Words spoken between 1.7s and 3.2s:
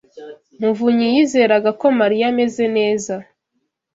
ko Mariya ameze neza.